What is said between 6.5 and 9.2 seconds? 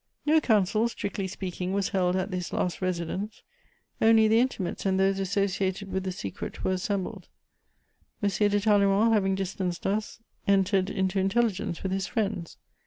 were assembled. M. de Talleyrand,